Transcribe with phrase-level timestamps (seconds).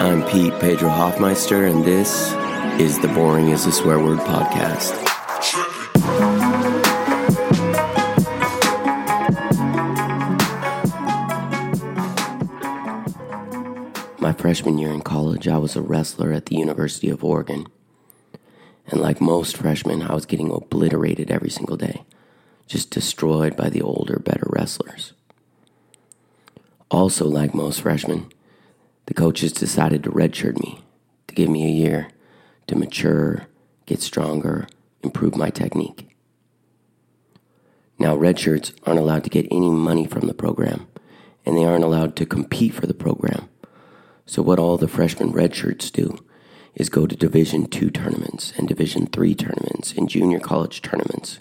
[0.00, 2.32] I'm Pete Pedro Hoffmeister, and this
[2.80, 4.96] is the Boring is a Swear Word podcast.
[14.18, 17.66] My freshman year in college, I was a wrestler at the University of Oregon.
[18.86, 22.04] And like most freshmen, I was getting obliterated every single day,
[22.66, 25.12] just destroyed by the older, better wrestlers.
[26.90, 28.32] Also, like most freshmen,
[29.10, 30.84] the coaches decided to redshirt me,
[31.26, 32.10] to give me a year
[32.68, 33.48] to mature,
[33.84, 34.68] get stronger,
[35.02, 36.14] improve my technique.
[37.98, 40.86] Now, redshirts aren't allowed to get any money from the program,
[41.44, 43.48] and they aren't allowed to compete for the program.
[44.26, 46.16] So, what all the freshman redshirts do
[46.76, 51.40] is go to Division two tournaments and Division three tournaments and junior college tournaments,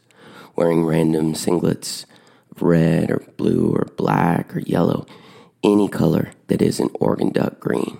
[0.55, 2.05] wearing random singlets
[2.49, 5.05] of red or blue or black or yellow
[5.63, 7.97] any color that isn't Oregon duck green.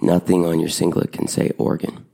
[0.00, 2.06] Nothing on your singlet can say Oregon.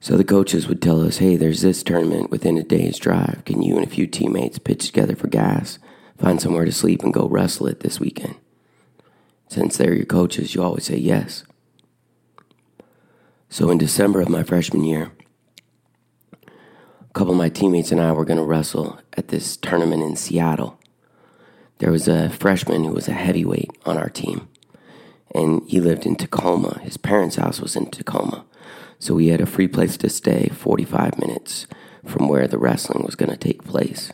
[0.00, 3.42] So the coaches would tell us, hey, there's this tournament within a day's drive.
[3.46, 5.78] Can you and a few teammates pitch together for gas,
[6.18, 8.34] find somewhere to sleep, and go wrestle it this weekend?
[9.48, 11.44] Since they're your coaches, you always say yes.
[13.48, 15.12] So in December of my freshman year,
[16.42, 20.16] a couple of my teammates and I were going to wrestle at this tournament in
[20.16, 20.78] Seattle
[21.78, 24.48] there was a freshman who was a heavyweight on our team,
[25.34, 26.80] and he lived in Tacoma.
[26.82, 28.44] His parents' house was in Tacoma,
[28.98, 31.66] so we had a free place to stay 45 minutes
[32.04, 34.12] from where the wrestling was going to take place.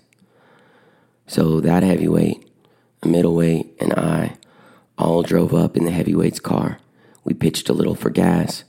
[1.27, 2.51] So that heavyweight,
[3.03, 4.37] a middleweight, and I
[4.99, 6.79] all drove up in the heavyweight's car.
[7.23, 8.65] We pitched a little for gas,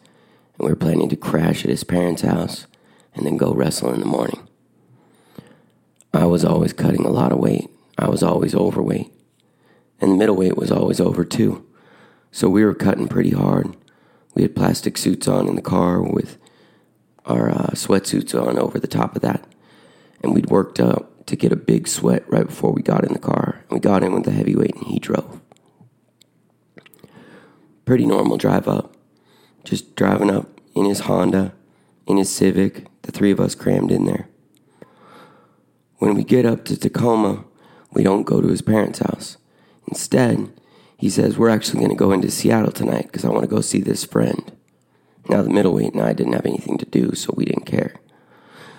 [0.58, 2.68] and we were planning to crash at his parents' house
[3.16, 4.48] and then go wrestle in the morning.
[6.14, 9.12] I was always cutting a lot of weight, I was always overweight.
[10.00, 11.66] And the middleweight was always over too.
[12.32, 13.76] So we were cutting pretty hard.
[14.34, 16.38] We had plastic suits on in the car with
[17.26, 19.46] our uh, sweatsuits on over the top of that.
[20.24, 23.20] And we'd worked up to get a big sweat right before we got in the
[23.20, 23.64] car.
[23.70, 25.42] And we got in with the heavyweight and he drove.
[27.86, 28.96] Pretty normal drive up.
[29.64, 31.54] Just driving up in his Honda,
[32.08, 34.28] in his Civic, the three of us crammed in there.
[35.98, 37.44] When we get up to Tacoma,
[37.94, 39.38] we don't go to his parents' house.
[39.88, 40.52] Instead,
[40.98, 43.62] he says, We're actually going to go into Seattle tonight because I want to go
[43.62, 44.52] see this friend.
[45.30, 47.96] Now, the middleweight and I didn't have anything to do, so we didn't care.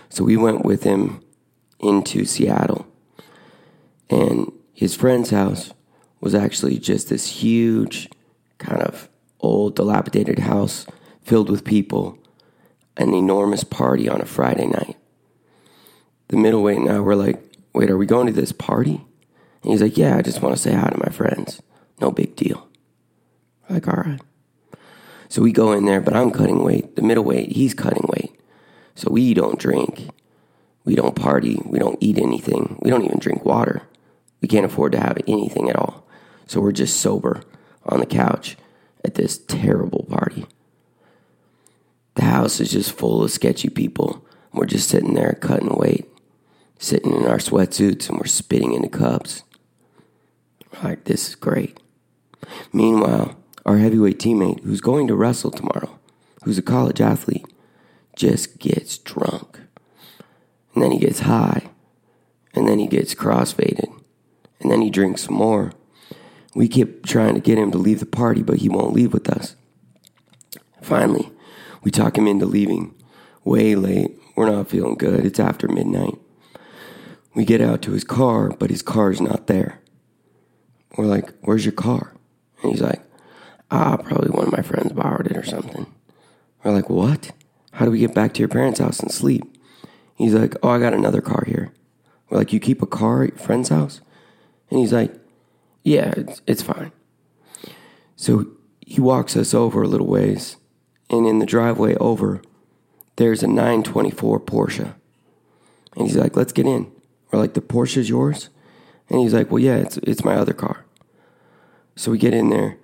[0.09, 1.23] So we went with him
[1.79, 2.87] into Seattle.
[4.11, 5.73] And his friend's house
[6.21, 8.09] was actually just this huge,
[8.59, 9.09] kind of
[9.41, 10.87] old, dilapidated house
[11.23, 12.19] filled with people,
[12.97, 14.97] an enormous party on a Friday night.
[16.29, 19.05] The middleweight and I were like, Wait, are we going to this party?
[19.63, 21.63] And he's like, Yeah, I just want to say hi to my friends.
[22.01, 22.69] No big deal.
[23.69, 24.21] We're like, all right.
[25.29, 26.97] So we go in there, but I'm cutting weight.
[26.97, 28.39] The middleweight, he's cutting weight.
[28.95, 30.09] So we don't drink.
[30.85, 31.59] We don't party.
[31.65, 32.79] We don't eat anything.
[32.83, 33.83] We don't even drink water.
[34.41, 36.07] We can't afford to have anything at all.
[36.47, 37.43] So we're just sober
[37.87, 38.57] on the couch
[39.05, 40.47] at this terrible party.
[42.15, 44.27] The house is just full of sketchy people.
[44.53, 46.12] We're just sitting there cutting weight
[46.83, 49.45] sitting in our sweatsuits and we're spitting into cups.
[50.83, 51.79] Like, this is great.
[52.73, 56.01] Meanwhile, our heavyweight teammate, who's going to wrestle tomorrow,
[56.43, 57.47] who's a college athlete,
[58.17, 59.61] just gets drunk.
[60.75, 61.71] And then he gets high.
[62.53, 63.89] And then he gets crossfaded.
[64.61, 65.73] And then he drinks some more.
[66.55, 69.31] We keep trying to get him to leave the party, but he won't leave with
[69.31, 69.55] us.
[70.81, 71.31] Finally,
[71.85, 72.93] we talk him into leaving.
[73.45, 74.19] Way late.
[74.35, 75.25] We're not feeling good.
[75.25, 76.19] It's after midnight.
[77.35, 79.81] We get out to his car, but his car's not there.
[80.97, 82.15] We're like, Where's your car?
[82.63, 83.03] And he's like,
[83.71, 85.87] Ah, probably one of my friends borrowed it or something.
[86.63, 87.33] We're like, What?
[87.73, 89.45] How do we get back to your parents' house and sleep?
[90.15, 91.73] He's like, Oh, I got another car here.
[92.29, 94.01] We're like, You keep a car at your friend's house?
[94.71, 95.15] And he's like,
[95.85, 96.93] Yeah, it's, it's fine.
[98.17, 98.47] So
[98.81, 100.57] he walks us over a little ways,
[101.09, 102.43] and in the driveway over,
[103.17, 104.95] there's a 924 Porsche.
[105.97, 106.93] And he's like, Let's get in.
[107.33, 108.51] We're like, the Porsche is yours?
[109.09, 110.85] And he's like, well, yeah, it's, it's my other car.
[111.97, 112.77] So we get in there.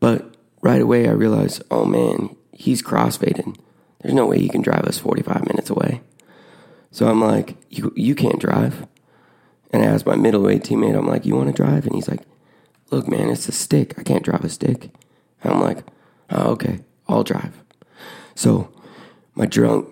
[0.00, 3.56] But right away, I realize, oh man, he's crossfaded.
[4.00, 6.02] There's no way he can drive us 45 minutes away.
[6.90, 8.86] So I'm like, you, you can't drive.
[9.70, 11.86] And I asked my middleweight teammate, I'm like, you want to drive?
[11.86, 12.22] And he's like,
[12.90, 13.98] look, man, it's a stick.
[13.98, 14.90] I can't drive a stick.
[15.42, 15.84] And I'm like,
[16.30, 17.62] oh, okay, I'll drive.
[18.34, 18.72] So
[19.34, 19.88] my drunk,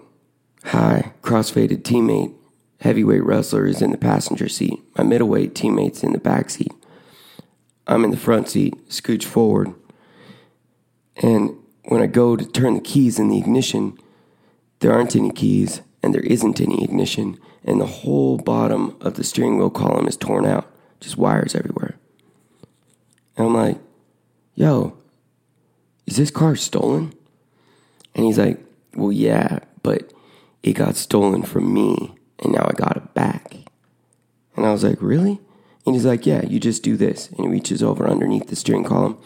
[0.65, 2.35] high, crossfaded teammate
[2.85, 4.79] heavyweight wrestler is in the passenger seat.
[4.99, 6.71] My middleweight teammate's in the back seat.
[7.87, 9.73] I'm in the front seat, scooch forward.
[11.17, 13.99] And when I go to turn the keys in the ignition,
[14.81, 19.25] there aren't any keys and there isn't any ignition, and the whole bottom of the
[19.25, 20.71] steering wheel column is torn out,
[21.01, 21.97] just wires everywhere.
[23.39, 23.79] And I'm like,
[24.55, 24.99] yo,
[26.07, 27.15] is this car stolen?
[28.15, 28.63] And he's like,
[28.95, 30.13] well, yeah, but
[30.63, 33.55] it got stolen from me, and now I got it back.
[34.57, 35.41] And I was like, really?
[35.87, 37.29] And he's like, yeah, you just do this.
[37.31, 39.19] And he reaches over underneath the steering column.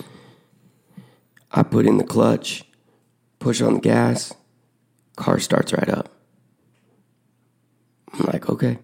[1.52, 2.64] I put in the clutch,
[3.38, 4.34] push on the gas,
[5.16, 6.10] car starts right up.
[8.12, 8.78] I'm like, okay.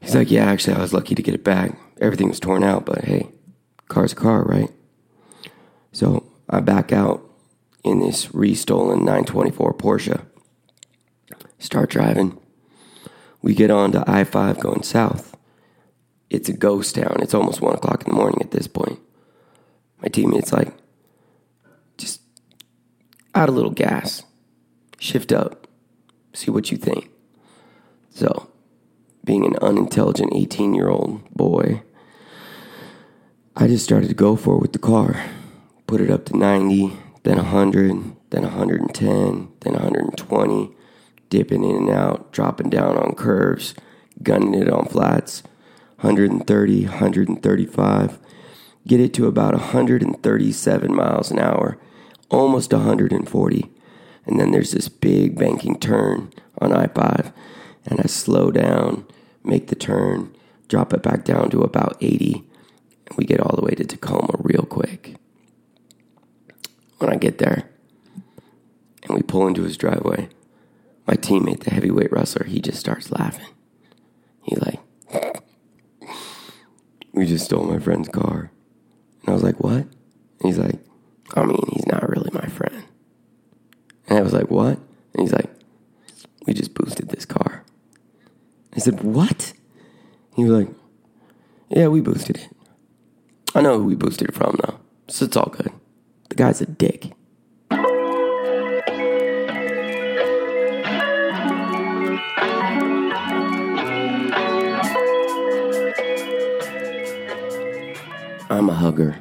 [0.00, 1.78] He's like, yeah, actually, I was lucky to get it back.
[2.00, 3.28] Everything was torn out, but hey,
[3.88, 4.70] car's a car, right?
[5.92, 7.22] So I back out
[7.84, 10.26] in this restolen 924 Porsche.
[11.60, 12.38] Start driving.
[13.42, 15.36] We get on to I 5 going south.
[16.30, 17.18] It's a ghost town.
[17.20, 18.98] It's almost 1 o'clock in the morning at this point.
[20.00, 20.72] My teammate's like,
[21.98, 22.22] just
[23.34, 24.22] add a little gas,
[24.98, 25.66] shift up,
[26.32, 27.10] see what you think.
[28.08, 28.50] So,
[29.22, 31.82] being an unintelligent 18 year old boy,
[33.54, 35.22] I just started to go for it with the car.
[35.86, 40.76] Put it up to 90, then 100, then 110, then 120,
[41.30, 43.74] dipping in and out, dropping down on curves,
[44.22, 45.42] gunning it on flats,
[46.00, 48.18] 130, 135,
[48.86, 51.78] get it to about 137 miles an hour,
[52.30, 53.70] almost 140.
[54.26, 57.32] And then there's this big banking turn on I 5,
[57.86, 59.06] and I slow down,
[59.42, 60.36] make the turn,
[60.68, 62.44] drop it back down to about 80,
[63.06, 65.16] and we get all the way to Tacoma real quick
[66.98, 67.70] when I get there
[69.02, 70.28] and we pull into his driveway,
[71.10, 73.48] my teammate, the heavyweight wrestler, he just starts laughing.
[74.44, 74.78] He like,
[77.12, 78.52] we just stole my friend's car.
[79.22, 79.74] And I was like, what?
[79.74, 80.78] And he's like,
[81.34, 82.84] I mean, he's not really my friend.
[84.06, 84.78] And I was like, what?
[85.14, 85.50] And he's like,
[86.46, 87.64] we just boosted this car.
[88.76, 89.52] I said, what?
[90.36, 90.74] He was like,
[91.70, 92.56] yeah, we boosted it.
[93.52, 94.78] I know who we boosted it from, though.
[95.08, 95.72] So it's all good.
[96.28, 97.10] The guy's a dick.
[108.52, 109.20] I'm a hugger.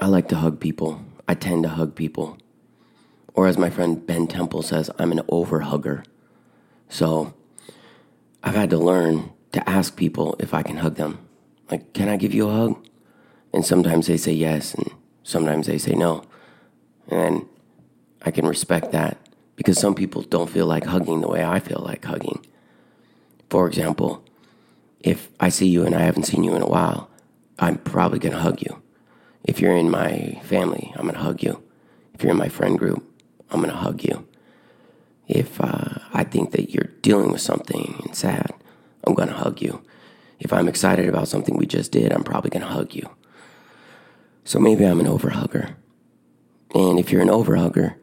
[0.00, 1.04] I like to hug people.
[1.28, 2.38] I tend to hug people.
[3.34, 6.02] Or as my friend Ben Temple says, I'm an over hugger.
[6.88, 7.34] So
[8.42, 11.18] I've had to learn to ask people if I can hug them.
[11.70, 12.88] Like, can I give you a hug?
[13.52, 14.90] And sometimes they say yes, and
[15.22, 16.24] sometimes they say no.
[17.08, 17.46] And
[18.22, 19.18] I can respect that
[19.56, 22.46] because some people don't feel like hugging the way I feel like hugging.
[23.50, 24.24] For example,
[25.00, 27.10] if I see you and I haven't seen you in a while,
[27.58, 28.82] I'm probably going to hug you.
[29.44, 31.62] If you're in my family, I'm going to hug you.
[32.14, 33.04] If you're in my friend group,
[33.50, 34.26] I'm going to hug you.
[35.28, 38.52] If uh, I think that you're dealing with something and sad,
[39.06, 39.82] I'm going to hug you.
[40.40, 43.08] If I'm excited about something we just did, I'm probably going to hug you.
[44.44, 45.74] So maybe I'm an overhugger.
[46.74, 47.96] And if you're an overhugger,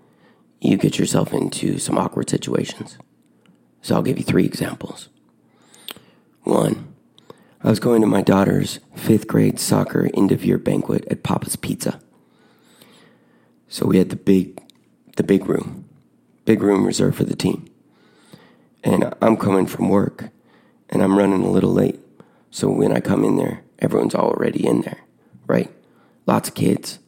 [0.60, 2.98] you get yourself into some awkward situations.
[3.82, 5.10] So I'll give you three examples.
[6.44, 6.91] One,
[7.64, 11.56] I was going to my daughter's fifth grade soccer end of year banquet at Papa's
[11.56, 12.00] Pizza.
[13.68, 14.62] So we had the big,
[15.16, 15.88] the big room,
[16.46, 17.68] big room reserved for the team.
[18.84, 20.30] And I'm coming from work,
[20.90, 22.00] and I'm running a little late.
[22.50, 25.02] So when I come in there, everyone's already in there,
[25.46, 25.72] right?
[26.26, 27.00] Lots of kids,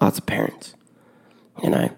[0.00, 0.74] lots of parents
[1.62, 1.90] and I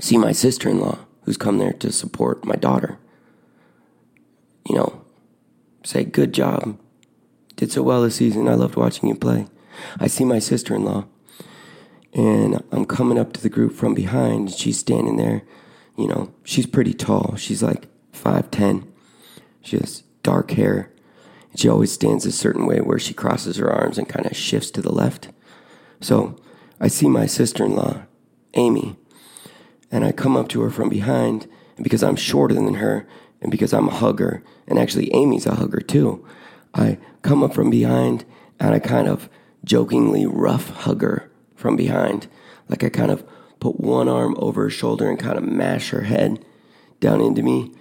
[0.00, 2.98] see my sister in law who's come there to support my daughter.
[4.68, 5.04] You know,
[5.84, 6.78] say, Good job.
[7.56, 8.48] Did so well this season.
[8.48, 9.46] I loved watching you play.
[9.98, 11.06] I see my sister in law,
[12.12, 14.50] and I'm coming up to the group from behind.
[14.50, 15.42] She's standing there.
[15.96, 17.36] You know, she's pretty tall.
[17.36, 18.86] She's like 5'10.
[19.62, 20.92] She has dark hair.
[21.54, 24.70] She always stands a certain way where she crosses her arms and kind of shifts
[24.72, 25.30] to the left.
[26.00, 26.36] So
[26.78, 28.02] I see my sister in law
[28.54, 28.96] Amy.
[29.90, 33.06] And I come up to her from behind, and because I'm shorter than her,
[33.40, 36.26] and because I'm a hugger, and actually Amy's a hugger too,
[36.74, 38.24] I come up from behind
[38.60, 39.28] and I kind of
[39.64, 42.28] jokingly rough hug her from behind.
[42.68, 43.24] Like I kind of
[43.58, 46.44] put one arm over her shoulder and kind of mash her head
[47.00, 47.72] down into me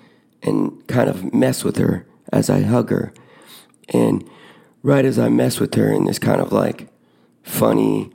[0.42, 3.14] and kind of mess with her as I hug her.
[3.90, 4.28] And
[4.82, 6.88] right as I mess with her in this kind of like
[7.44, 8.12] funny,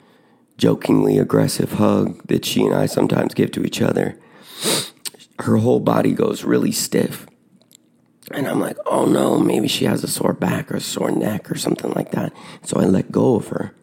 [0.59, 4.19] jokingly aggressive hug that she and I sometimes give to each other,
[5.39, 7.27] her whole body goes really stiff.
[8.31, 11.51] And I'm like, oh no, maybe she has a sore back or a sore neck
[11.51, 12.33] or something like that.
[12.63, 13.75] So I let go of her.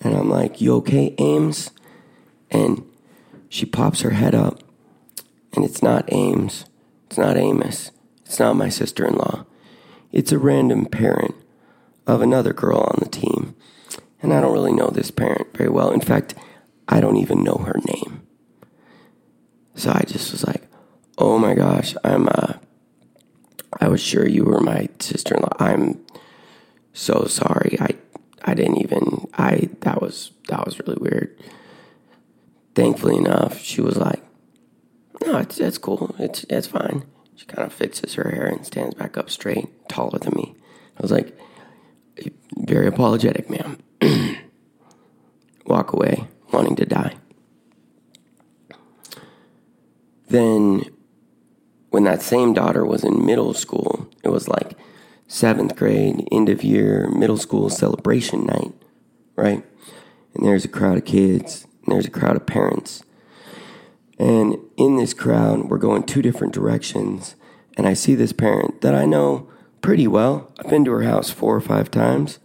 [0.00, 1.70] And I'm like, you okay, Ames?
[2.50, 2.84] And
[3.48, 4.62] she pops her head up,
[5.54, 6.64] and it's not Ames.
[7.06, 7.90] It's not Amos.
[8.24, 9.44] It's not my sister in law.
[10.12, 11.34] It's a random parent
[12.06, 13.54] of another girl on the team.
[14.22, 15.90] And I don't really know this parent very well.
[15.90, 16.34] In fact,
[16.88, 18.22] I don't even know her name.
[19.74, 20.68] So I just was like,
[21.18, 22.54] oh my gosh, I'm, uh,
[23.80, 25.56] I was sure you were my sister in law.
[25.58, 26.04] I'm
[26.92, 27.78] so sorry.
[27.80, 27.90] I,
[28.44, 31.38] I didn't even, I, that was, that was really weird.
[32.74, 34.22] Thankfully enough, she was like,
[35.24, 36.14] no, it's, it's cool.
[36.18, 37.04] It's, it's fine.
[37.36, 40.54] She kind of fixes her hair and stands back up straight, taller than me.
[40.98, 41.36] I was like,
[42.58, 43.78] very apologetic, ma'am.
[45.66, 47.14] Walk away, wanting to die.
[50.28, 50.84] Then,
[51.90, 54.76] when that same daughter was in middle school, it was like
[55.26, 58.72] seventh grade, end of year, middle school celebration night,
[59.36, 59.64] right?
[60.34, 63.02] And there's a crowd of kids, and there's a crowd of parents.
[64.18, 67.34] And in this crowd, we're going two different directions.
[67.76, 69.48] And I see this parent that I know
[69.80, 70.52] pretty well.
[70.58, 72.38] I've been to her house four or five times.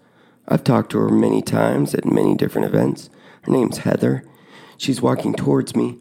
[0.47, 3.09] I've talked to her many times at many different events.
[3.41, 4.23] Her name's Heather.
[4.77, 5.99] She's walking towards me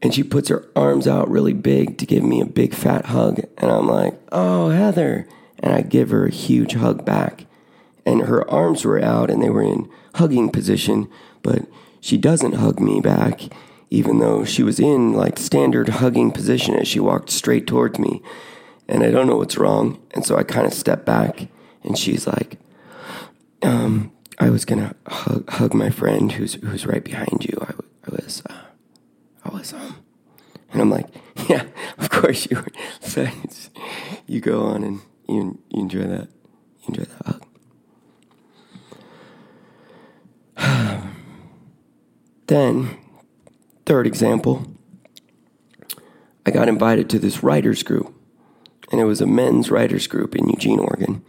[0.00, 3.40] and she puts her arms out really big to give me a big fat hug.
[3.56, 5.28] And I'm like, oh, Heather.
[5.58, 7.46] And I give her a huge hug back.
[8.06, 11.10] And her arms were out and they were in hugging position,
[11.42, 11.66] but
[12.00, 13.42] she doesn't hug me back,
[13.90, 18.22] even though she was in like standard hugging position as she walked straight towards me.
[18.88, 20.00] And I don't know what's wrong.
[20.12, 21.48] And so I kind of step back
[21.82, 22.58] and she's like,
[23.62, 27.58] um, I was gonna hug, hug my friend who's who's right behind you.
[27.60, 27.72] I,
[28.06, 28.67] I was uh,
[29.48, 29.72] I was
[30.72, 31.06] and I'm like,
[31.48, 31.64] yeah,
[31.96, 32.66] of course you were.
[33.00, 33.26] So
[34.26, 36.28] you go on and you, you enjoy that.
[36.82, 37.42] You enjoy that
[40.58, 41.02] hug.
[42.48, 42.98] then,
[43.86, 44.66] third example,
[46.44, 48.14] I got invited to this writers group,
[48.92, 51.24] and it was a men's writers group in Eugene, Oregon.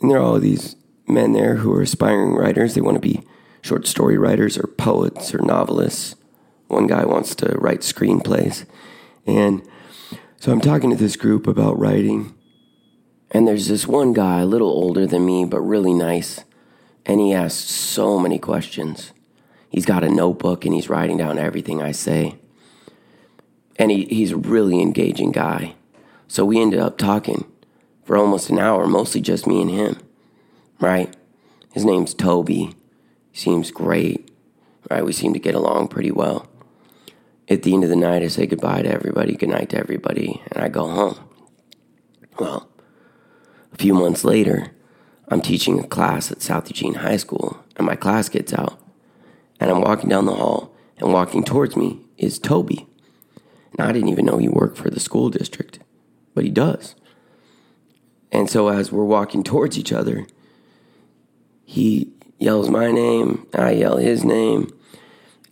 [0.00, 0.76] And there are all these
[1.06, 2.74] men there who are aspiring writers.
[2.74, 3.22] They want to be
[3.60, 6.16] short story writers or poets or novelists.
[6.72, 8.64] One guy wants to write screenplays.
[9.26, 9.62] And
[10.38, 12.34] so I'm talking to this group about writing.
[13.30, 16.44] And there's this one guy, a little older than me, but really nice.
[17.06, 19.12] And he asks so many questions.
[19.68, 22.38] He's got a notebook and he's writing down everything I say.
[23.76, 25.74] And he, he's a really engaging guy.
[26.28, 27.50] So we ended up talking
[28.04, 29.96] for almost an hour, mostly just me and him
[30.82, 31.14] right?
[31.72, 32.74] His name's Toby.
[33.30, 34.30] He seems great,
[34.90, 35.04] right?
[35.04, 36.48] We seem to get along pretty well.
[37.52, 40.40] At the end of the night, I say goodbye to everybody, good night to everybody,
[40.50, 41.18] and I go home.
[42.38, 42.66] Well,
[43.70, 44.70] a few months later,
[45.28, 48.80] I'm teaching a class at South Eugene High School, and my class gets out,
[49.60, 52.86] and I'm walking down the hall, and walking towards me is Toby.
[53.78, 55.78] Now, I didn't even know he worked for the school district,
[56.34, 56.94] but he does.
[58.30, 60.26] And so, as we're walking towards each other,
[61.66, 64.70] he yells my name, I yell his name,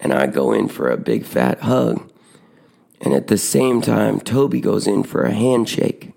[0.00, 2.10] and I go in for a big fat hug.
[3.00, 6.12] And at the same time, Toby goes in for a handshake.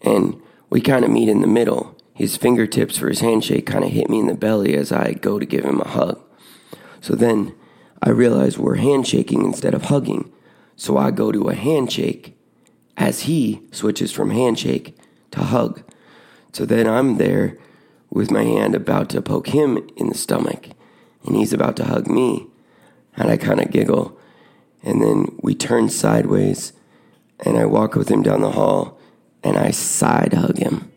[0.00, 0.40] And
[0.70, 1.96] we kind of meet in the middle.
[2.14, 5.38] His fingertips for his handshake kind of hit me in the belly as I go
[5.38, 6.20] to give him a hug.
[7.00, 7.54] So then
[8.02, 10.30] I realize we're handshaking instead of hugging.
[10.76, 12.36] So I go to a handshake
[12.96, 14.96] as he switches from handshake
[15.32, 15.82] to hug.
[16.52, 17.58] So then I'm there
[18.10, 20.68] with my hand about to poke him in the stomach,
[21.24, 22.46] and he's about to hug me.
[23.16, 24.18] And I kind of giggle,
[24.82, 26.72] and then we turn sideways,
[27.40, 28.98] and I walk with him down the hall,
[29.42, 30.92] and I side hug him.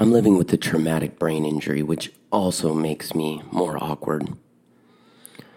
[0.00, 4.36] I'm living with a traumatic brain injury, which also makes me more awkward.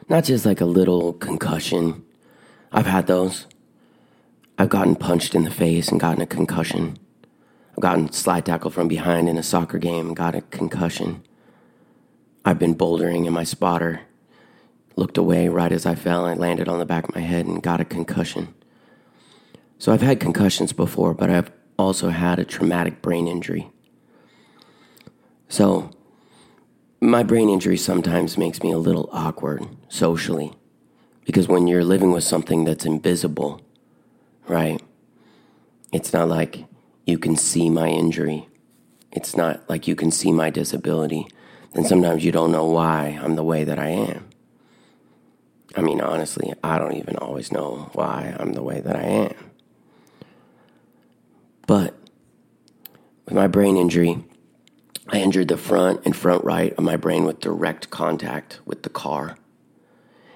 [0.07, 2.05] Not just like a little concussion.
[2.71, 3.45] I've had those.
[4.59, 6.97] I've gotten punched in the face and gotten a concussion.
[7.71, 11.23] I've gotten slide tackle from behind in a soccer game and got a concussion.
[12.43, 14.01] I've been bouldering and my spotter
[14.95, 17.61] looked away right as I fell and landed on the back of my head and
[17.61, 18.55] got a concussion.
[19.77, 23.69] So I've had concussions before, but I've also had a traumatic brain injury.
[25.49, 25.91] So
[26.99, 30.53] my brain injury sometimes makes me a little awkward socially
[31.25, 33.61] because when you're living with something that's invisible,
[34.47, 34.81] right?
[35.91, 36.65] It's not like
[37.05, 38.47] you can see my injury.
[39.11, 41.27] It's not like you can see my disability.
[41.73, 44.27] Then sometimes you don't know why I'm the way that I am.
[45.75, 49.51] I mean, honestly, I don't even always know why I'm the way that I am.
[51.67, 51.95] But
[53.25, 54.23] with my brain injury,
[55.09, 58.89] I injured the front and front right of my brain with direct contact with the
[58.89, 59.37] car.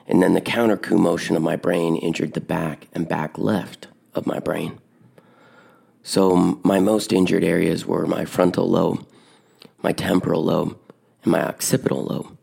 [0.08, 4.28] And then the contrecoup motion of my brain injured the back and back left of
[4.28, 4.80] my brain.
[6.04, 9.06] So my most injured areas were my frontal lobe,
[9.84, 10.78] my temporal lobe,
[11.24, 12.38] and my occipital lobe.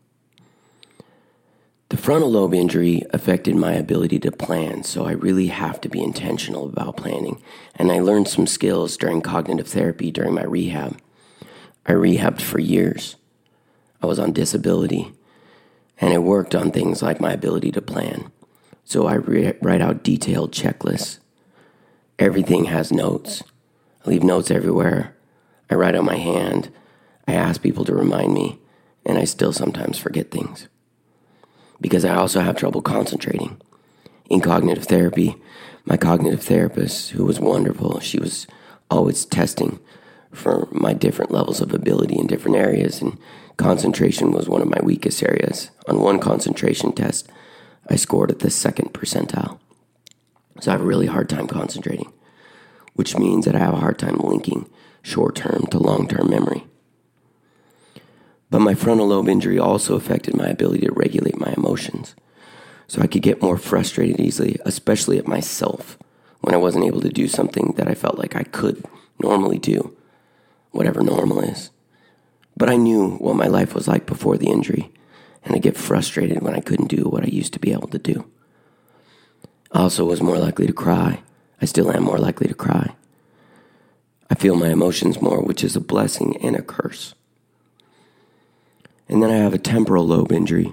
[1.89, 6.03] The frontal lobe injury affected my ability to plan, so I really have to be
[6.03, 7.41] intentional about planning.
[7.75, 10.99] And I learned some skills during cognitive therapy during my rehab.
[11.87, 13.15] I rehabbed for years.
[14.03, 15.11] I was on disability,
[15.99, 18.31] and I worked on things like my ability to plan.
[18.85, 21.17] So I re- write out detailed checklists.
[22.19, 23.43] Everything has notes.
[24.05, 25.15] I leave notes everywhere.
[25.69, 26.69] I write on my hand.
[27.25, 28.59] I ask people to remind me,
[29.05, 30.67] and I still sometimes forget things
[31.81, 33.61] because I also have trouble concentrating.
[34.29, 35.37] In cognitive therapy,
[35.85, 38.47] my cognitive therapist, who was wonderful, she was
[38.91, 39.79] always testing
[40.33, 43.17] for my different levels of ability in different areas, and
[43.55, 45.71] concentration was one of my weakest areas.
[45.87, 47.29] On one concentration test,
[47.89, 49.59] I scored at the second percentile.
[50.61, 52.11] So I have a really hard time concentrating,
[52.93, 54.69] which means that I have a hard time linking
[55.01, 56.65] short term to long term memory.
[58.49, 62.15] But my frontal lobe injury also affected my ability to regulate my emotions.
[62.87, 65.97] So I could get more frustrated easily, especially at myself
[66.41, 68.83] when I wasn't able to do something that I felt like I could
[69.21, 69.95] normally do,
[70.71, 71.69] whatever normal is.
[72.57, 74.91] But I knew what my life was like before the injury,
[75.43, 77.99] and I get frustrated when I couldn't do what I used to be able to
[77.99, 78.29] do.
[79.71, 81.21] I also was more likely to cry.
[81.61, 82.95] I still am more likely to cry.
[84.29, 87.15] I feel my emotions more, which is a blessing and a curse.
[89.07, 90.71] And then I have a temporal lobe injury.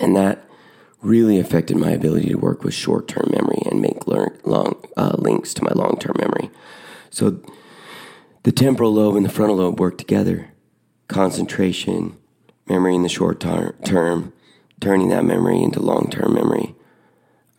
[0.00, 0.44] And that
[1.00, 5.54] really affected my ability to work with short term memory and make long, uh, links
[5.54, 6.50] to my long term memory.
[7.10, 7.40] So
[8.42, 10.50] the temporal lobe and the frontal lobe work together.
[11.06, 12.16] Concentration,
[12.66, 14.32] memory in the short term,
[14.80, 16.74] turning that memory into long term memory.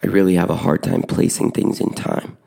[0.02, 2.38] I really have a hard time placing things in time.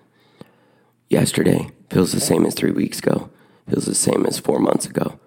[1.09, 3.31] Yesterday feels the same as three weeks ago,
[3.69, 5.19] feels the same as four months ago.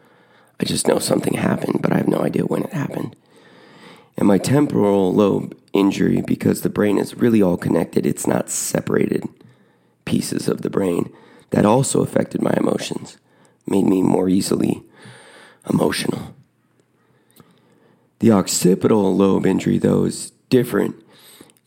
[0.59, 3.15] I just know something happened, but I have no idea when it happened.
[4.17, 9.27] And my temporal lobe injury, because the brain is really all connected, it's not separated
[10.05, 11.11] pieces of the brain,
[11.49, 13.17] that also affected my emotions,
[13.67, 14.83] made me more easily
[15.69, 16.33] emotional.
[18.19, 20.95] The occipital lobe injury, though, is different.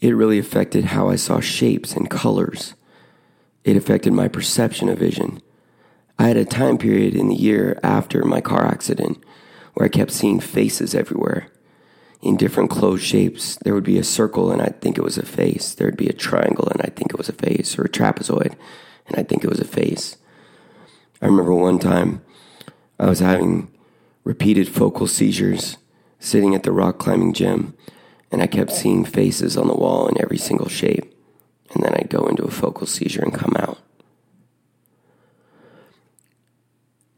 [0.00, 2.74] It really affected how I saw shapes and colors.
[3.64, 5.42] It affected my perception of vision.
[6.18, 9.22] I had a time period in the year after my car accident
[9.74, 11.48] where I kept seeing faces everywhere
[12.22, 13.56] in different closed shapes.
[13.56, 15.74] There would be a circle and I'd think it was a face.
[15.74, 18.56] There'd be a triangle and I'd think it was a face, or a trapezoid
[19.06, 20.16] and I'd think it was a face.
[21.20, 22.22] I remember one time
[22.98, 23.70] I was having
[24.24, 25.78] repeated focal seizures
[26.20, 27.74] sitting at the rock climbing gym
[28.30, 31.14] and I kept seeing faces on the wall in every single shape.
[31.74, 33.78] And then I'd go into a focal seizure and come out.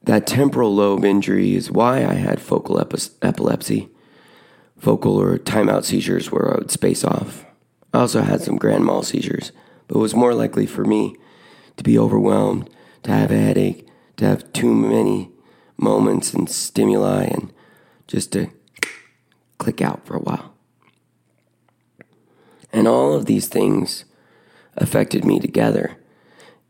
[0.03, 3.89] That temporal lobe injury is why I had focal epilepsy,
[4.79, 7.45] focal or timeout seizures where I would space off.
[7.93, 9.53] I also had some grand mal seizures,
[9.87, 11.17] but it was more likely for me
[11.77, 12.71] to be overwhelmed,
[13.03, 15.31] to have a headache, to have too many
[15.77, 17.53] moments and stimuli, and
[18.07, 18.51] just to
[19.59, 20.50] click out for a while.
[22.73, 24.05] And all of these things
[24.77, 25.97] affected me together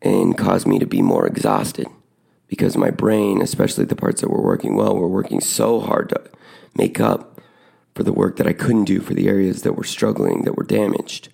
[0.03, 1.87] and caused me to be more exhausted
[2.49, 6.21] because my brain, especially the parts that were working well, were working so hard to
[6.75, 7.41] make up
[7.95, 10.65] for the work that I couldn't do for the areas that were struggling, that were
[10.65, 11.29] damaged.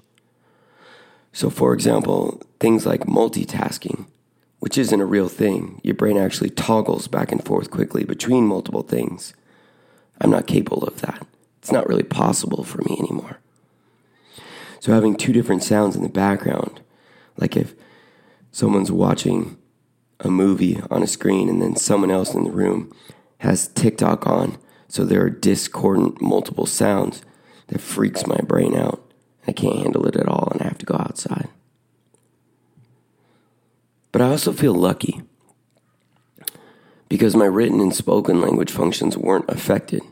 [1.33, 4.07] So, for example, things like multitasking,
[4.59, 5.81] which isn't a real thing.
[5.83, 9.35] Your brain actually toggles back and forth quickly between multiple things.
[10.21, 11.27] I'm not capable of that.
[11.59, 13.39] It's not really possible for me anymore.
[14.87, 16.81] So, having two different sounds in the background,
[17.37, 17.75] like if
[18.53, 19.59] someone's watching
[20.21, 22.95] a movie on a screen and then someone else in the room
[23.39, 24.59] has TikTok on.
[24.87, 27.23] So there are discordant multiple sounds
[27.67, 29.03] that freaks my brain out.
[29.49, 31.49] I can't handle it at all and I have to go outside.
[34.13, 35.23] But I also feel lucky
[37.09, 40.03] because my written and spoken language functions weren't affected.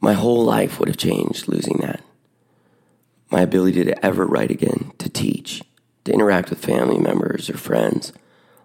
[0.00, 2.05] My whole life would have changed losing that.
[3.30, 5.62] My ability to ever write again, to teach,
[6.04, 8.12] to interact with family members or friends,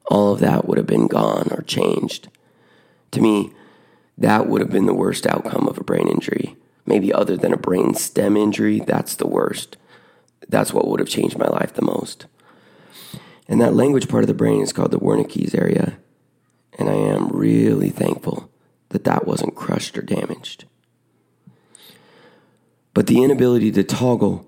[0.05, 2.29] all of that would have been gone or changed.
[3.11, 3.53] To me,
[4.17, 6.55] that would have been the worst outcome of a brain injury.
[6.85, 9.77] Maybe other than a brain stem injury, that's the worst.
[10.47, 12.25] That's what would have changed my life the most.
[13.47, 15.97] And that language part of the brain is called the Wernicke's area.
[16.77, 18.49] And I am really thankful
[18.89, 20.65] that that wasn't crushed or damaged.
[22.93, 24.45] But the inability to toggle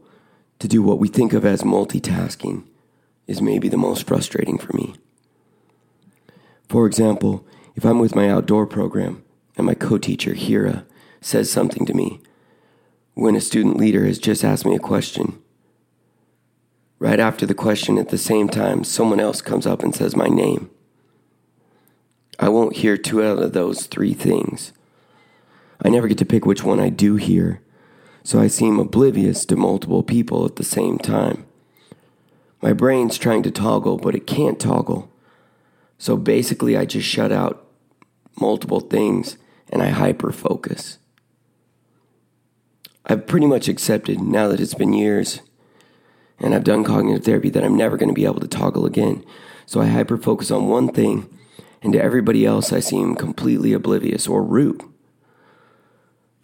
[0.63, 2.63] to do what we think of as multitasking
[3.28, 4.95] is maybe the most frustrating for me.
[6.69, 7.45] For example,
[7.76, 9.26] if I'm with my outdoor program
[9.58, 10.86] and my co teacher, Hira,
[11.19, 12.21] says something to me,
[13.13, 15.38] when a student leader has just asked me a question,
[16.97, 20.28] right after the question at the same time, someone else comes up and says my
[20.28, 20.69] name.
[22.39, 24.71] I won't hear two out of those three things.
[25.84, 27.62] I never get to pick which one I do hear,
[28.23, 31.45] so I seem oblivious to multiple people at the same time.
[32.62, 35.12] My brain's trying to toggle, but it can't toggle.
[35.97, 37.67] So basically, I just shut out
[38.39, 39.38] multiple things
[39.69, 40.97] and I hyper focus.
[43.05, 45.41] I've pretty much accepted now that it's been years
[46.39, 49.23] and I've done cognitive therapy that I'm never going to be able to toggle again.
[49.65, 51.29] So I hyper focus on one thing,
[51.81, 54.83] and to everybody else, I seem completely oblivious or rude.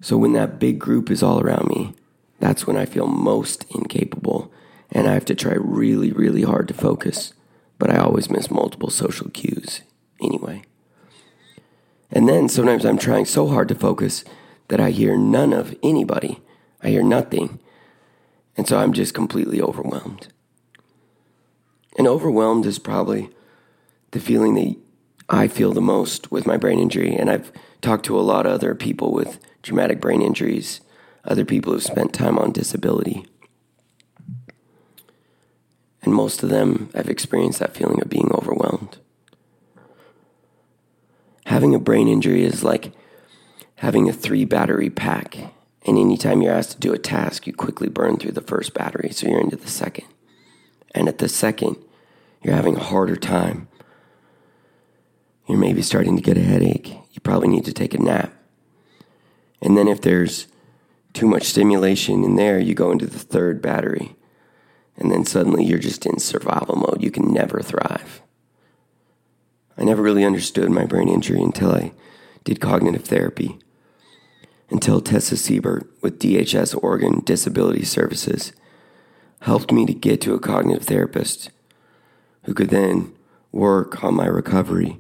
[0.02, 1.94] So when that big group is all around me,
[2.40, 4.52] that's when I feel most incapable
[4.92, 7.34] and I have to try really, really hard to focus.
[7.78, 9.82] But I always miss multiple social cues
[10.22, 10.64] anyway.
[12.12, 14.24] And then sometimes I'm trying so hard to focus
[14.70, 16.42] that I hear none of anybody.
[16.82, 17.60] I hear nothing.
[18.58, 20.28] And so I'm just completely overwhelmed.
[21.98, 23.30] And overwhelmed is probably
[24.12, 24.76] the feeling that
[25.30, 27.16] I feel the most with my brain injury.
[27.16, 30.82] And I've talked to a lot of other people with traumatic brain injuries,
[31.26, 33.26] other people who've spent time on disability.
[36.02, 38.98] And most of them have experienced that feeling of being overwhelmed.
[41.46, 42.94] Having a brain injury is like
[43.76, 45.38] having a three battery pack.
[45.86, 49.12] And anytime you're asked to do a task, you quickly burn through the first battery,
[49.12, 50.06] so you're into the second.
[50.94, 51.78] And at the second,
[52.44, 53.68] you're having a harder time.
[55.48, 56.90] You're maybe starting to get a headache.
[57.12, 58.34] You probably need to take a nap.
[59.62, 60.48] And then if there's
[61.14, 64.16] too much stimulation in there, you go into the third battery.
[64.98, 67.02] And then suddenly you're just in survival mode.
[67.02, 68.22] You can never thrive.
[69.78, 71.94] I never really understood my brain injury until I
[72.44, 73.58] did cognitive therapy.
[74.70, 78.52] Until Tessa Siebert with DHS Oregon Disability Services
[79.42, 81.50] helped me to get to a cognitive therapist
[82.44, 83.14] who could then
[83.52, 85.00] work on my recovery,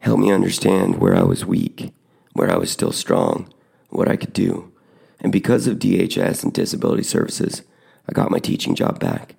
[0.00, 1.92] help me understand where I was weak,
[2.34, 3.52] where I was still strong,
[3.88, 4.72] what I could do.
[5.20, 7.62] And because of DHS and disability services,
[8.08, 9.34] I got my teaching job back.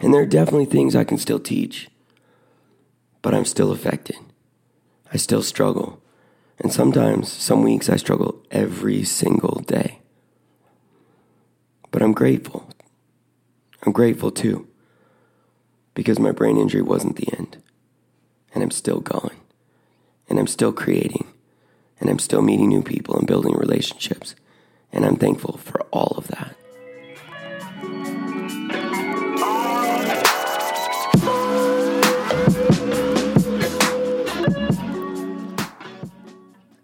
[0.00, 1.88] And there are definitely things I can still teach,
[3.22, 4.16] but I'm still affected.
[5.12, 6.02] I still struggle.
[6.58, 10.00] And sometimes, some weeks, I struggle every single day.
[11.90, 12.68] But I'm grateful.
[13.84, 14.66] I'm grateful too,
[15.94, 17.62] because my brain injury wasn't the end.
[18.52, 19.36] And I'm still going.
[20.28, 21.26] And I'm still creating
[22.00, 24.34] and I'm still meeting new people and building relationships.
[24.92, 26.56] And I'm thankful for all of that.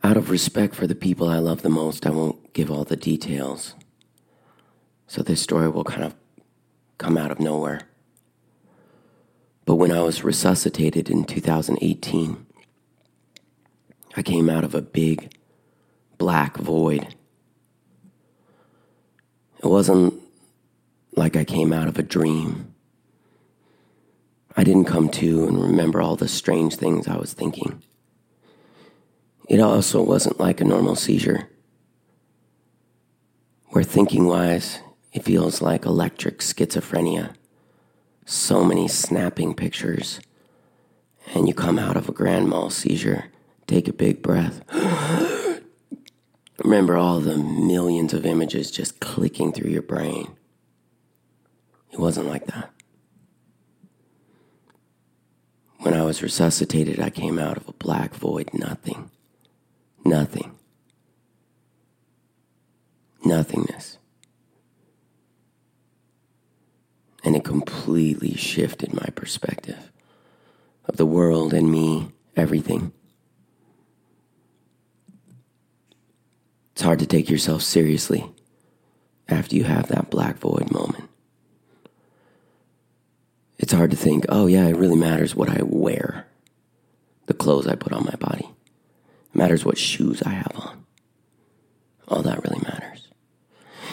[0.05, 2.96] Out of respect for the people I love the most, I won't give all the
[2.96, 3.75] details.
[5.07, 6.14] So this story will kind of
[6.98, 7.83] come out of nowhere.
[9.64, 12.46] But when I was resuscitated in 2018,
[14.14, 15.33] I came out of a big
[16.18, 17.14] black void.
[19.59, 20.14] It wasn't
[21.16, 22.75] like I came out of a dream.
[24.57, 27.83] I didn't come to and remember all the strange things I was thinking.
[29.48, 31.48] It also wasn't like a normal seizure,
[33.68, 34.81] where thinking wise,
[35.12, 37.35] it feels like electric schizophrenia.
[38.25, 40.20] So many snapping pictures,
[41.35, 43.32] and you come out of a grand mal seizure
[43.66, 44.62] Take a big breath.
[46.64, 50.37] Remember all the millions of images just clicking through your brain.
[51.90, 52.70] It wasn't like that.
[55.79, 59.11] When I was resuscitated, I came out of a black void, nothing.
[60.05, 60.57] Nothing.
[63.25, 63.98] Nothingness.
[67.25, 69.90] And it completely shifted my perspective
[70.87, 72.92] of the world and me, everything.
[76.83, 78.29] It's hard to take yourself seriously
[79.29, 81.09] after you have that black void moment.
[83.57, 86.27] It's hard to think, oh, yeah, it really matters what I wear,
[87.27, 88.47] the clothes I put on my body.
[88.47, 90.85] It matters what shoes I have on.
[92.09, 93.07] All that really matters.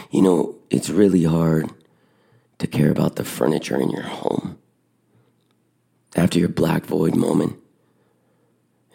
[0.10, 1.70] You know, it's really hard
[2.58, 4.58] to care about the furniture in your home.
[6.16, 7.56] After your black void moment,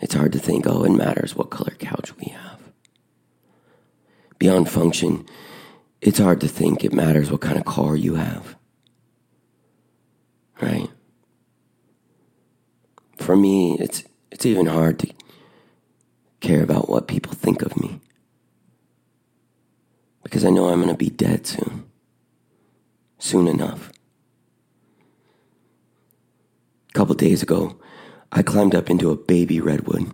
[0.00, 2.53] it's hard to think, oh, it matters what color couch we have.
[4.44, 5.24] Beyond function,
[6.02, 8.56] it's hard to think it matters what kind of car you have.
[10.60, 10.90] Right?
[13.16, 15.14] For me, it's it's even hard to
[16.40, 18.02] care about what people think of me.
[20.22, 21.84] Because I know I'm going to be dead soon.
[23.18, 23.90] Soon enough.
[26.90, 27.80] A couple days ago,
[28.30, 30.12] I climbed up into a baby redwood.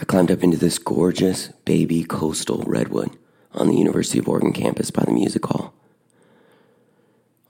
[0.00, 3.18] I climbed up into this gorgeous baby coastal redwood
[3.52, 5.74] on the University of Oregon campus by the music hall.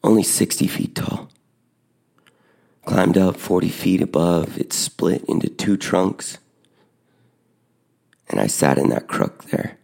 [0.03, 1.31] Only 60 feet tall.
[2.87, 6.39] Climbed up 40 feet above, it split into two trunks.
[8.29, 9.79] And I sat in that crook there,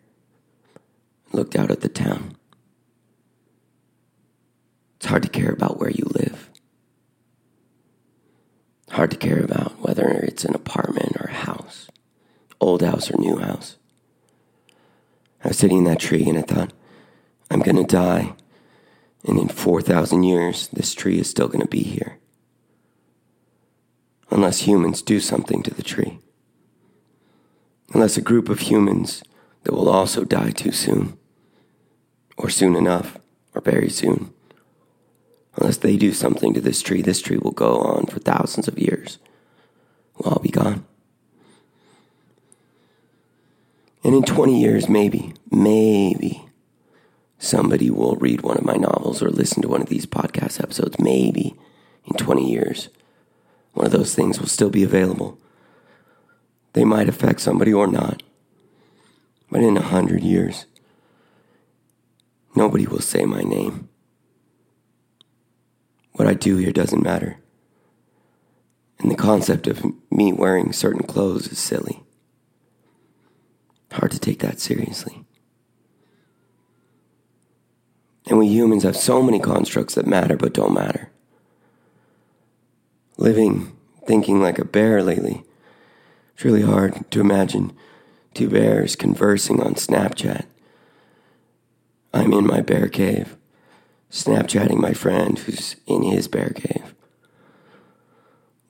[1.33, 2.37] looked out at the town.
[4.97, 6.51] It's hard to care about where you live.
[8.91, 11.89] Hard to care about whether it's an apartment or a house,
[12.61, 13.77] old house or new house.
[15.45, 16.73] I was sitting in that tree and I thought,
[17.51, 18.35] I'm going to die.
[19.25, 22.19] And in 4,000 years, this tree is still going to be here.
[24.31, 26.19] Unless humans do something to the tree.
[27.93, 29.23] Unless a group of humans
[29.63, 31.17] that will also die too soon,
[32.37, 33.19] or soon enough,
[33.55, 34.33] or very soon.
[35.57, 38.79] Unless they do something to this tree, this tree will go on for thousands of
[38.79, 39.19] years.
[40.19, 40.85] We'll all be gone.
[44.07, 46.49] And in 20 years, maybe, maybe
[47.39, 51.01] somebody will read one of my novels or listen to one of these podcast episodes.
[51.01, 51.57] Maybe
[52.05, 52.89] in 20 years,
[53.73, 55.41] one of those things will still be available.
[56.73, 58.23] They might affect somebody or not.
[59.51, 60.67] But in a hundred years,
[62.55, 63.89] nobody will say my name.
[66.13, 67.39] What I do here doesn't matter.
[69.01, 72.06] And the concept of me wearing certain clothes is silly.
[73.93, 75.25] Hard to take that seriously.
[78.27, 81.11] And we humans have so many constructs that matter but don't matter.
[83.17, 85.45] Living, thinking like a bear lately.
[86.35, 87.73] It's really hard to imagine
[88.35, 90.45] two bears conversing on Snapchat.
[92.13, 93.37] I'm in my bear cave,
[94.11, 96.95] Snapchatting my friend who's in his bear cave.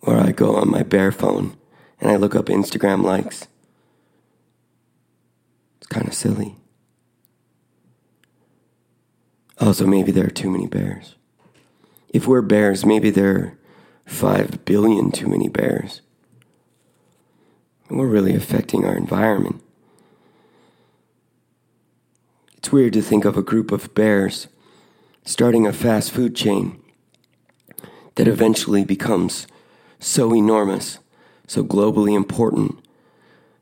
[0.02, 1.56] Or I go on my bear phone
[2.00, 3.48] and I look up Instagram likes.
[5.88, 6.56] Kind of silly.
[9.58, 11.14] Also, maybe there are too many bears.
[12.08, 13.58] If we're bears, maybe there are
[14.04, 16.02] five billion too many bears.
[17.88, 19.62] And we're really affecting our environment.
[22.56, 24.48] It's weird to think of a group of bears
[25.24, 26.82] starting a fast food chain
[28.16, 29.46] that eventually becomes
[29.98, 30.98] so enormous,
[31.46, 32.78] so globally important,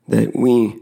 [0.07, 0.81] that we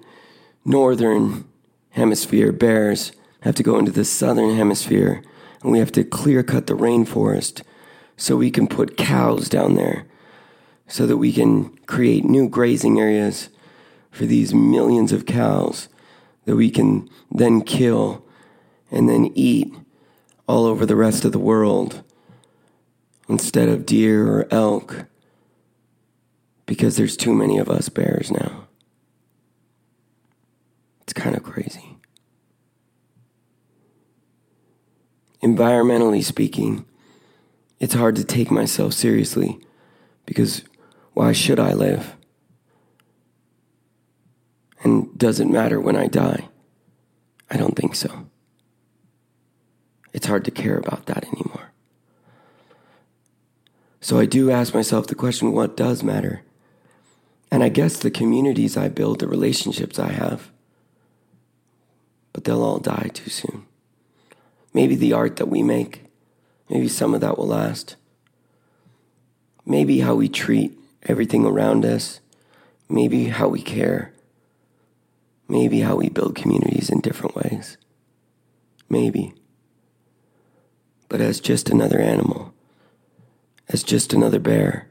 [0.65, 1.45] northern
[1.91, 5.23] hemisphere bears have to go into the southern hemisphere
[5.61, 7.61] and we have to clear cut the rainforest
[8.17, 10.05] so we can put cows down there
[10.87, 13.49] so that we can create new grazing areas
[14.11, 15.89] for these millions of cows
[16.45, 18.23] that we can then kill
[18.91, 19.73] and then eat
[20.47, 22.03] all over the rest of the world
[23.27, 25.05] instead of deer or elk
[26.65, 28.62] because there's too many of us bears now.
[31.13, 31.99] It's kind of crazy.
[35.43, 36.85] Environmentally speaking,
[37.79, 39.59] it's hard to take myself seriously
[40.25, 40.63] because
[41.13, 42.15] why should I live?
[44.81, 46.49] And does it matter when I die?
[47.47, 48.25] I don't think so.
[50.13, 51.73] It's hard to care about that anymore.
[54.01, 56.41] So I do ask myself the question what does matter?
[57.51, 60.49] And I guess the communities I build, the relationships I have,
[62.33, 63.65] but they'll all die too soon.
[64.73, 66.05] Maybe the art that we make,
[66.69, 67.95] maybe some of that will last.
[69.65, 72.19] Maybe how we treat everything around us,
[72.89, 74.11] maybe how we care,
[75.47, 77.77] maybe how we build communities in different ways.
[78.89, 79.33] Maybe.
[81.07, 82.53] But as just another animal,
[83.69, 84.87] as just another bear,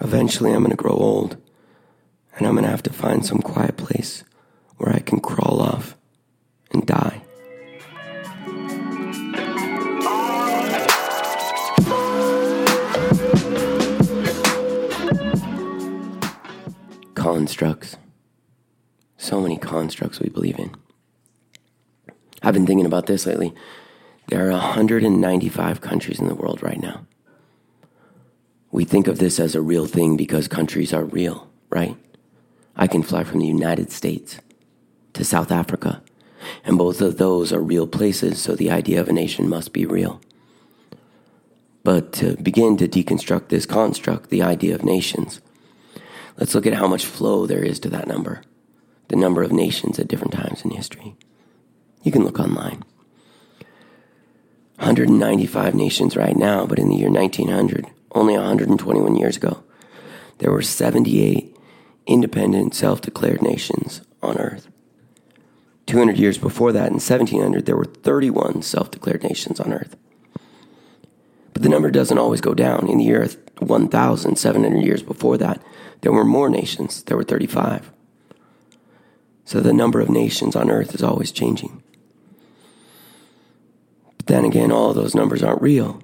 [0.00, 1.36] eventually I'm going to grow old
[2.36, 4.24] and I'm going to have to find some quiet place
[4.76, 5.96] where I can crawl off
[6.72, 7.22] and die.
[17.14, 17.96] Constructs.
[19.16, 20.74] So many constructs we believe in.
[22.42, 23.54] I've been thinking about this lately.
[24.28, 27.06] There are 195 countries in the world right now.
[28.70, 31.96] We think of this as a real thing because countries are real, right?
[32.76, 34.38] I can fly from the United States
[35.14, 36.02] to South Africa,
[36.64, 39.86] and both of those are real places, so the idea of a nation must be
[39.86, 40.20] real.
[41.82, 45.40] But to begin to deconstruct this construct, the idea of nations,
[46.36, 48.42] let's look at how much flow there is to that number,
[49.08, 51.16] the number of nations at different times in history.
[52.02, 52.84] You can look online.
[54.76, 59.62] 195 nations right now, but in the year 1900, only 121 years ago,
[60.38, 61.54] there were 78
[62.06, 64.68] independent, self declared nations on earth.
[65.90, 69.96] 200 years before that, in 1700, there were 31 self declared nations on earth.
[71.52, 72.88] But the number doesn't always go down.
[72.88, 75.60] In the year 1,700 years before that,
[76.02, 77.02] there were more nations.
[77.02, 77.90] There were 35.
[79.44, 81.82] So the number of nations on earth is always changing.
[84.16, 86.00] But then again, all of those numbers aren't real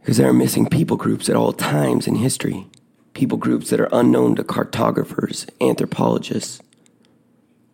[0.00, 2.66] because there are missing people groups at all times in history.
[3.14, 6.60] People groups that are unknown to cartographers, anthropologists,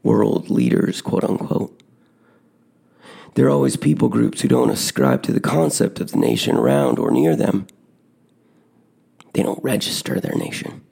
[0.07, 1.83] world leaders, quote unquote.
[3.35, 6.99] There are always people groups who don't ascribe to the concept of the nation around
[6.99, 7.67] or near them.
[9.35, 10.83] They don't register their nation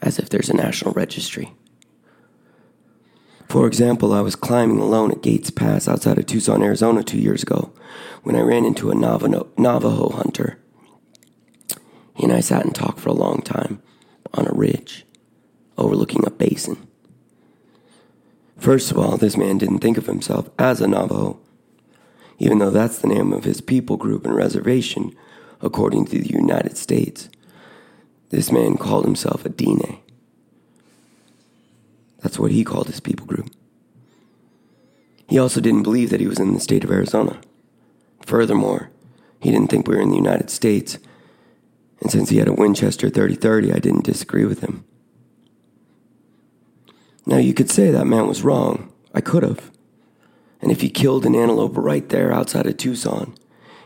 [0.00, 1.52] as if there's a national registry.
[3.48, 7.42] For example, I was climbing alone at Gates Pass outside of Tucson, Arizona two years
[7.42, 7.72] ago
[8.22, 10.58] when I ran into a Navajo hunter.
[12.14, 13.82] He and I sat and talked for a long time
[14.32, 15.06] on a ridge
[15.76, 16.86] overlooking a basin.
[18.64, 21.38] First of all, this man didn't think of himself as a Navajo,
[22.38, 25.14] even though that's the name of his people group and reservation
[25.60, 27.28] according to the United States.
[28.30, 29.98] This man called himself a Diné.
[32.22, 33.50] That's what he called his people group.
[35.28, 37.42] He also didn't believe that he was in the state of Arizona.
[38.24, 38.88] Furthermore,
[39.40, 40.96] he didn't think we were in the United States,
[42.00, 44.86] and since he had a Winchester 3030, I didn't disagree with him.
[47.26, 48.92] Now, you could say that man was wrong.
[49.14, 49.70] I could have.
[50.60, 53.34] And if he killed an antelope right there outside of Tucson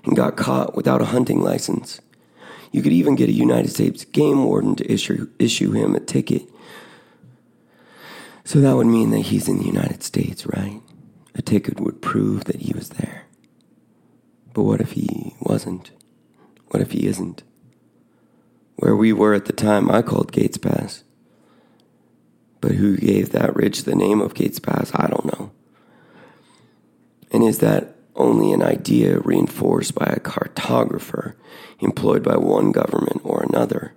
[0.04, 2.00] and got caught without a hunting license,
[2.72, 6.48] you could even get a United States game warden to issue, issue him a ticket
[8.48, 10.80] so that would mean that he's in the United States, right?
[11.34, 13.26] A ticket would prove that he was there.
[14.54, 15.90] But what if he wasn't?
[16.68, 17.42] What if he isn't?
[18.76, 21.04] Where we were at the time, I called Gates Pass.
[22.60, 25.52] But who gave that ridge the name of Gates Pass, I don't know.
[27.30, 31.34] And is that only an idea reinforced by a cartographer
[31.78, 33.94] employed by one government or another?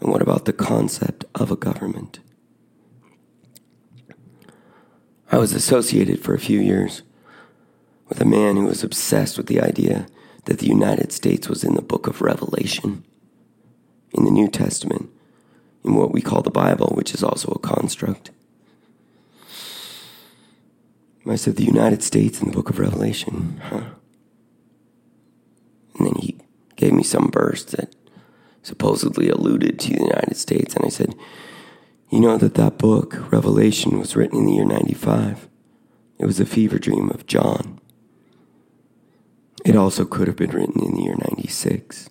[0.00, 2.20] And what about the concept of a government?
[5.32, 7.02] I was associated for a few years
[8.08, 10.06] with a man who was obsessed with the idea
[10.44, 13.04] that the United States was in the book of Revelation,
[14.12, 15.10] in the New Testament,
[15.84, 18.30] in what we call the Bible, which is also a construct.
[21.26, 23.84] I said, the United States in the book of Revelation, huh?
[25.96, 26.38] And then he
[26.76, 27.94] gave me some verse that
[28.62, 30.74] supposedly alluded to the United States.
[30.74, 31.14] And I said,
[32.10, 35.48] you know that that book, Revelation, was written in the year 95.
[36.18, 37.80] It was a fever dream of John.
[39.64, 42.10] It also could have been written in the year 96.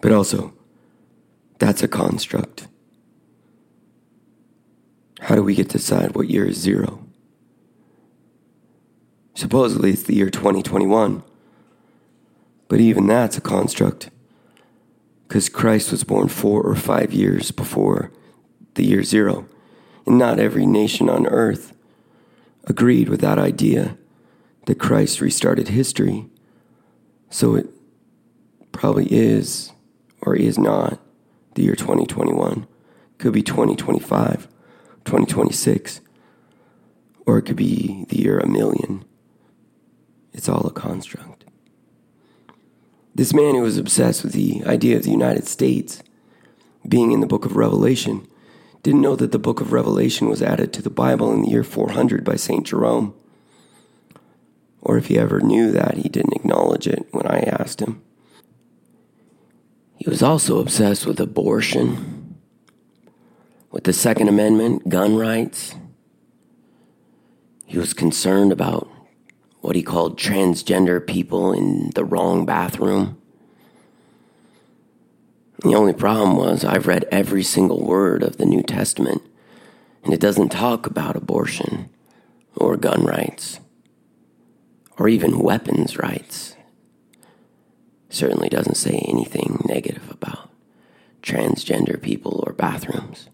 [0.00, 0.52] But also,
[1.58, 2.68] that's a construct.
[5.20, 7.06] How do we get to decide what year is zero?
[9.34, 11.22] Supposedly it's the year 2021.
[12.68, 14.10] But even that's a construct
[15.28, 18.12] because Christ was born four or five years before
[18.74, 19.46] the year zero.
[20.06, 21.72] And not every nation on earth
[22.64, 23.96] agreed with that idea
[24.66, 26.26] that Christ restarted history.
[27.30, 27.66] So it
[28.72, 29.72] probably is
[30.22, 31.00] or is not
[31.54, 32.66] the year 2021.
[33.18, 34.48] Could be 2025,
[35.04, 36.00] 2026,
[37.26, 39.04] or it could be the year a million.
[40.32, 41.44] It's all a construct.
[43.14, 46.02] This man who was obsessed with the idea of the United States
[46.86, 48.26] being in the book of Revelation
[48.82, 51.64] didn't know that the book of Revelation was added to the Bible in the year
[51.64, 52.66] 400 by St.
[52.66, 53.14] Jerome.
[54.82, 58.02] Or if he ever knew that, he didn't acknowledge it when I asked him.
[59.96, 62.36] He was also obsessed with abortion,
[63.70, 65.74] with the Second Amendment, gun rights.
[67.66, 68.88] He was concerned about
[69.60, 73.16] what he called transgender people in the wrong bathroom.
[75.62, 79.22] The only problem was I've read every single word of the New Testament,
[80.02, 81.88] and it doesn't talk about abortion
[82.54, 83.60] or gun rights
[84.98, 86.53] or even weapons rights.
[88.14, 90.50] Certainly doesn't say anything negative about
[91.22, 93.28] transgender people or bathrooms.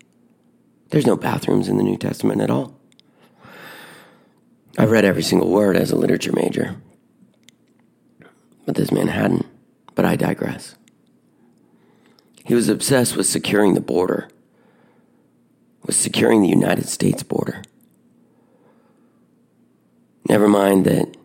[0.90, 2.76] There's no bathrooms in the New Testament at all.
[4.78, 6.76] I've read every single word as a literature major,
[8.64, 9.46] but this man hadn't.
[9.94, 10.76] But I digress.
[12.44, 14.28] He was obsessed with securing the border,
[15.84, 17.62] with securing the United States border.
[20.28, 21.16] Never mind that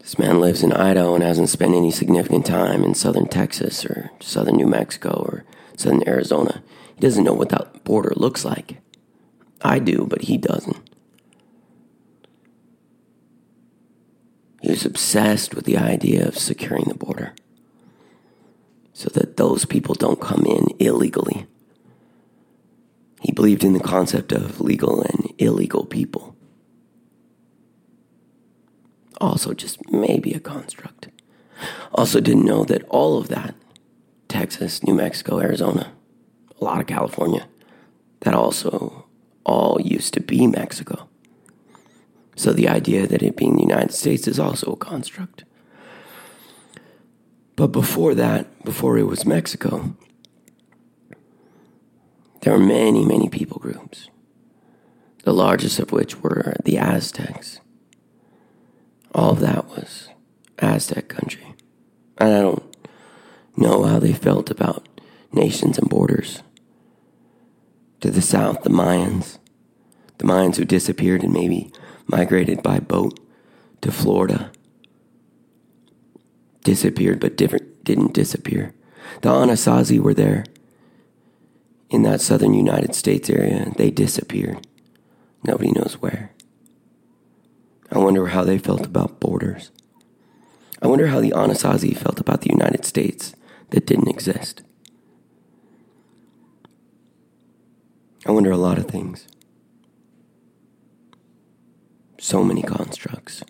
[0.00, 4.10] this man lives in Idaho and hasn't spent any significant time in southern Texas or
[4.18, 5.44] southern New Mexico or
[5.76, 6.62] southern Arizona.
[6.94, 8.78] He doesn't know what that border looks like.
[9.60, 10.78] I do, but he doesn't.
[14.62, 17.34] He was obsessed with the idea of securing the border
[18.94, 21.46] so that those people don't come in illegally.
[23.20, 26.29] He believed in the concept of legal and illegal people.
[29.20, 31.08] Also, just maybe a construct.
[31.92, 33.54] Also, didn't know that all of that
[34.28, 35.92] Texas, New Mexico, Arizona,
[36.60, 37.46] a lot of California
[38.20, 39.06] that also
[39.44, 41.08] all used to be Mexico.
[42.36, 45.44] So the idea that it being the United States is also a construct.
[47.56, 49.94] But before that, before it was Mexico,
[52.40, 54.08] there were many, many people groups,
[55.24, 57.59] the largest of which were the Aztecs.
[59.14, 60.08] All of that was
[60.58, 61.54] Aztec country.
[62.18, 62.76] And I don't
[63.56, 64.88] know how they felt about
[65.32, 66.42] nations and borders.
[68.00, 69.38] To the south, the Mayans,
[70.18, 71.72] the Mayans who disappeared and maybe
[72.06, 73.18] migrated by boat
[73.82, 74.50] to Florida
[76.62, 78.74] disappeared, but different, didn't disappear.
[79.22, 80.44] The Anasazi were there
[81.88, 83.72] in that southern United States area.
[83.76, 84.66] They disappeared.
[85.44, 86.32] Nobody knows where.
[87.92, 89.70] I wonder how they felt about borders.
[90.80, 93.34] I wonder how the Anasazi felt about the United States
[93.70, 94.62] that didn't exist.
[98.26, 99.26] I wonder a lot of things.
[102.18, 103.42] So many constructs.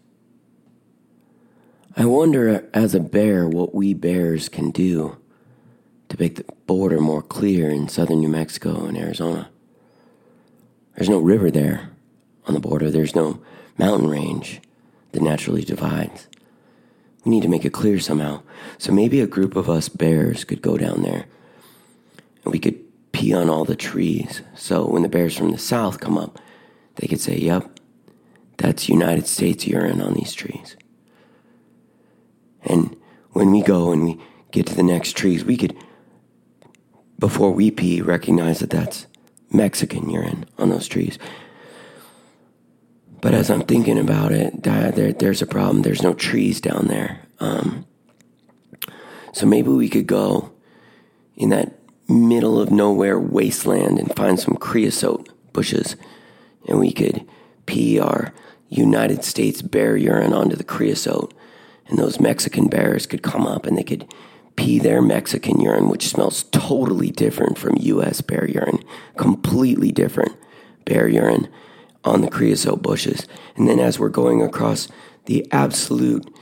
[1.97, 5.19] I wonder, as a bear, what we bears can do
[6.09, 9.51] to make the border more clear in southern New Mexico and Arizona.
[10.95, 11.91] There's no river there
[12.47, 13.43] on the border, there's no
[13.81, 14.61] mountain range
[15.13, 16.29] that naturally divides.
[17.25, 18.43] We need to make it clear somehow.
[18.79, 21.25] So maybe a group of us bears could go down there
[22.45, 22.79] and we could
[23.13, 24.43] pee on all the trees.
[24.55, 26.39] So when the bears from the south come up,
[26.97, 27.81] they could say, Yep,
[28.59, 30.77] that's United States urine on these trees.
[32.63, 32.97] And
[33.33, 34.21] when we go and we
[34.51, 35.75] get to the next trees, we could,
[37.19, 39.07] before we pee, recognize that that's
[39.51, 41.19] Mexican urine on those trees.
[43.21, 45.83] But as I'm thinking about it, there, there's a problem.
[45.83, 47.21] There's no trees down there.
[47.39, 47.87] Um,
[49.33, 50.53] so maybe we could go
[51.37, 55.97] in that middle of nowhere wasteland and find some creosote bushes,
[56.69, 57.27] and we could
[57.67, 58.33] pee our
[58.69, 61.35] United States bear urine onto the creosote
[61.91, 64.07] and those Mexican bears could come up and they could
[64.57, 68.83] pee their Mexican urine, which smells totally different from US bear urine,
[69.17, 70.33] completely different
[70.85, 71.49] bear urine
[72.05, 73.27] on the creosote bushes.
[73.57, 74.89] And then as we're going across
[75.27, 76.33] the absolute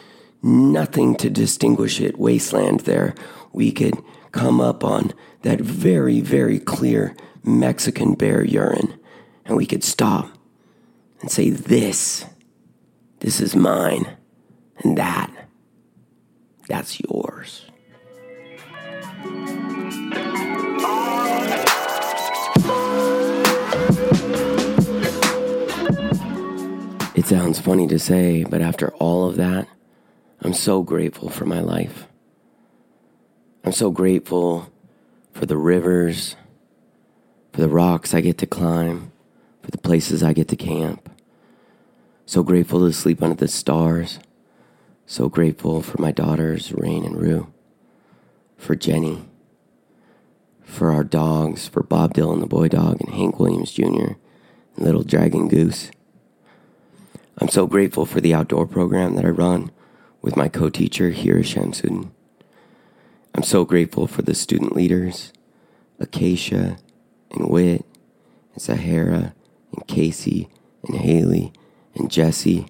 [0.42, 3.14] nothing to distinguish it wasteland there,
[3.52, 4.02] we could
[4.32, 8.98] come up on that very, very clear Mexican bear urine
[9.44, 10.30] and we could stop
[11.20, 12.24] and say, This,
[13.20, 14.16] this is mine,
[14.78, 15.48] and that
[16.68, 17.64] that's yours.
[27.28, 29.68] Sounds funny to say, but after all of that,
[30.40, 32.06] I'm so grateful for my life.
[33.64, 34.72] I'm so grateful
[35.32, 36.36] for the rivers,
[37.52, 39.12] for the rocks I get to climb,
[39.62, 41.10] for the places I get to camp.
[42.24, 44.20] So grateful to sleep under the stars.
[45.04, 47.52] So grateful for my daughters, Rain and Rue,
[48.56, 49.28] for Jenny,
[50.62, 53.84] for our dogs, for Bob Dylan, the boy dog, and Hank Williams Jr.,
[54.76, 55.90] and Little Dragon Goose.
[57.40, 59.70] I'm so grateful for the outdoor program that I run
[60.22, 62.10] with my co teacher, Hira Shamsuddin.
[63.34, 65.32] I'm so grateful for the student leaders,
[66.00, 66.78] Acacia,
[67.30, 67.84] and Wit,
[68.54, 69.34] and Sahara,
[69.72, 70.48] and Casey,
[70.84, 71.52] and Haley,
[71.94, 72.66] and Jesse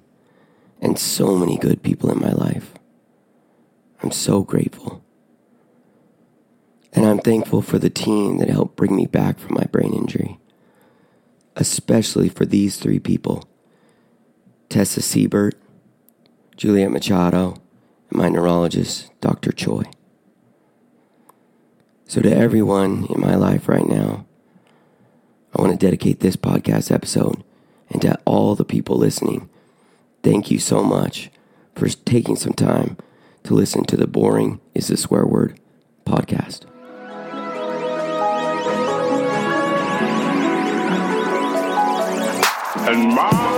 [0.81, 2.75] and so many good people in my life.
[4.03, 5.03] I'm so grateful.
[6.93, 10.39] And I'm thankful for the team that helped bring me back from my brain injury,
[11.57, 13.48] especially for these three people
[14.69, 15.59] Tessa Siebert,
[16.57, 17.57] Juliet Machado,
[18.11, 19.51] and my neurologist, Dr.
[19.53, 19.85] Choi.
[22.07, 24.27] So, to everyone in my life right now,
[25.55, 27.43] I want to dedicate this podcast episode
[27.91, 29.49] and to all the people listening.
[30.23, 31.31] Thank you so much
[31.75, 32.97] for taking some time
[33.45, 35.59] to listen to the Boring is the Swear Word
[36.05, 36.65] podcast.
[42.89, 43.58] And my